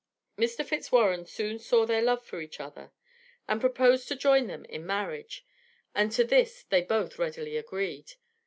Mr. 0.35 0.65
Fitzwarren 0.65 1.27
soon 1.27 1.59
saw 1.59 1.85
their 1.85 2.01
love 2.01 2.25
for 2.25 2.41
each 2.41 2.59
other, 2.59 2.91
and 3.47 3.61
proposed 3.61 4.07
to 4.07 4.15
join 4.15 4.47
them 4.47 4.65
in 4.65 4.83
marriage; 4.83 5.45
and 5.93 6.11
to 6.11 6.23
this 6.23 6.63
they 6.63 6.81
both 6.81 7.19
readily 7.19 7.55
agreed. 7.55 8.13